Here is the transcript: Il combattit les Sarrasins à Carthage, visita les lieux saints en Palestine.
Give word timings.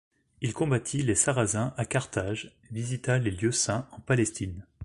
Il 0.41 0.55
combattit 0.55 1.03
les 1.03 1.13
Sarrasins 1.13 1.75
à 1.77 1.85
Carthage, 1.85 2.57
visita 2.71 3.19
les 3.19 3.29
lieux 3.29 3.51
saints 3.51 3.87
en 3.91 3.99
Palestine. 3.99 4.65